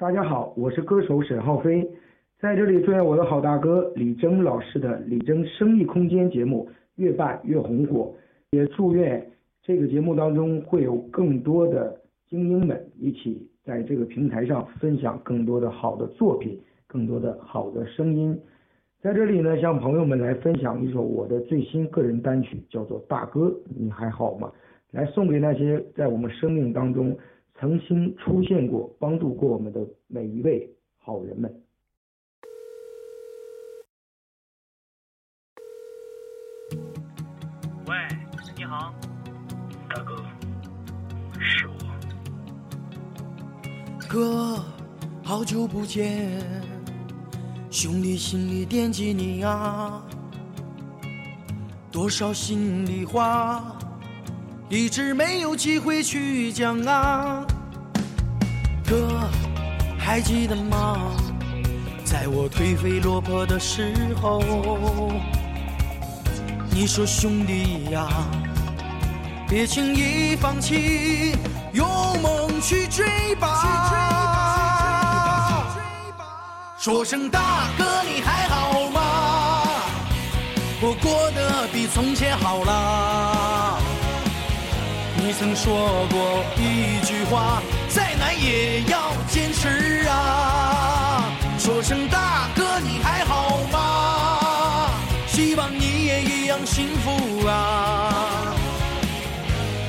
[0.00, 1.86] 大家好，我是歌手沈浩飞，
[2.38, 8.14] 在这里祝愿我的好大哥李征老师的李征生意空间节目越办越红火，
[8.52, 9.30] 也祝愿
[9.62, 12.00] 这个节目当中会有更多的
[12.30, 18.34] 精英们一起在这个平台上分享更多的好的作品，更多的好的声音。
[19.02, 24.50] 在这里呢，向朋友们来分享一首我的最新个人单曲，叫做《大哥，你还好吗》，
[24.98, 27.14] 来送给那些在我们生命当中
[27.60, 31.62] 曾经出现过、帮助过我们的每一位好人们。
[37.86, 37.94] 喂，
[38.56, 38.94] 你好，
[39.90, 40.16] 大哥，
[41.38, 41.74] 是我。
[44.08, 44.64] 哥，
[45.22, 46.40] 好久不见，
[47.70, 50.02] 兄弟心里惦记你啊，
[51.92, 53.78] 多少心里话，
[54.70, 57.44] 一直没有机会去讲啊。
[58.86, 59.28] 哥，
[59.98, 61.10] 还记得吗？
[62.04, 64.40] 在我颓废落魄的时候，
[66.70, 68.06] 你说兄弟呀，
[69.48, 71.34] 别轻易放弃，
[71.72, 71.84] 有
[72.22, 73.48] 梦去追吧。
[76.78, 79.00] 说声大哥，你还好吗？
[80.80, 83.29] 我过得比从前好啦。
[85.30, 91.24] 你曾说过一句话，再难也要坚持啊。
[91.56, 94.90] 说声大哥，你还好吗？
[95.28, 98.56] 希望你也一样幸福啊。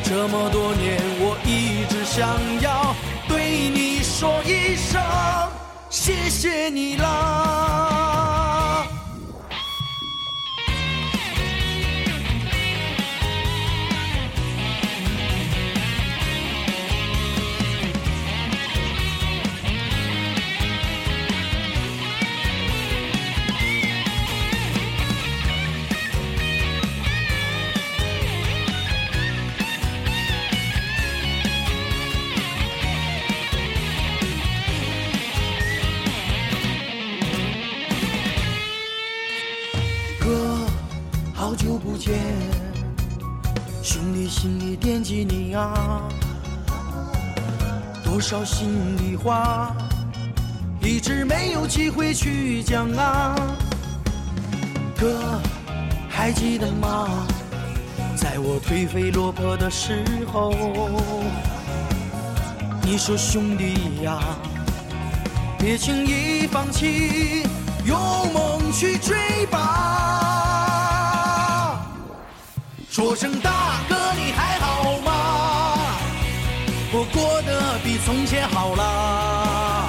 [0.03, 2.95] 这么多年，我一直想要
[3.27, 5.01] 对你说一声
[5.89, 7.90] 谢谢你啦。
[41.51, 42.17] 好久不见，
[43.83, 46.01] 兄弟心里惦记你啊，
[48.05, 49.75] 多少心里话，
[50.81, 53.35] 一直没有机会去讲啊。
[54.97, 55.41] 哥，
[56.07, 57.27] 还记得吗？
[58.15, 60.53] 在我颓废落魄的时候，
[62.81, 64.17] 你说兄弟呀，
[65.59, 67.43] 别轻易放弃，
[67.83, 67.97] 有
[68.33, 70.20] 梦去追吧。
[72.91, 75.95] 说声大哥，你还好吗？
[76.91, 79.87] 我过得比从前好啦。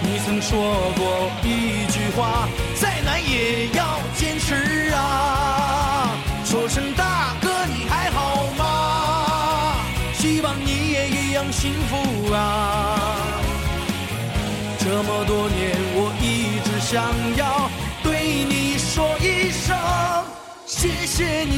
[0.00, 0.56] 你曾说
[0.96, 2.46] 过一句话，
[2.80, 6.12] 再难也要坚持啊。
[6.44, 9.74] 说声大哥，你还好吗？
[10.14, 13.18] 希望你也一样幸福啊。
[14.78, 17.02] 这么多年，我一直想
[17.36, 17.68] 要
[18.04, 19.76] 对你说一声
[20.68, 21.55] 谢谢你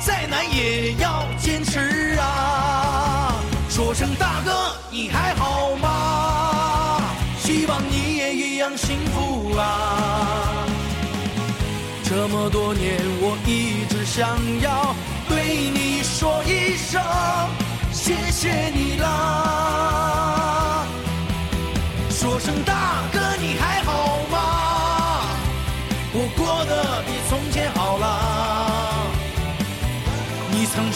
[0.00, 3.34] 再难也要坚持啊！
[3.68, 7.02] 说声大哥，你还好吗？
[7.38, 10.64] 希望你也一样幸福啊！
[12.04, 14.94] 这么多年，我一直想要
[15.28, 17.02] 对你说一声
[17.92, 19.17] 谢谢你啦。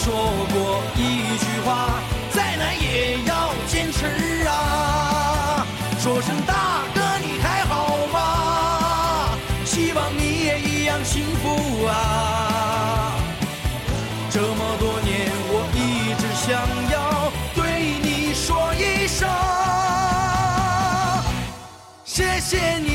[0.03, 0.13] 说
[0.53, 1.87] 过一句话，
[2.31, 4.05] 再难也要坚持
[4.45, 5.65] 啊！
[5.97, 9.37] 说声大哥，你还好吗？
[9.63, 13.15] 希望你也一样幸福啊！
[14.29, 16.51] 这么多年，我一直想
[16.91, 19.29] 要对你说一声
[22.03, 22.92] 谢谢你。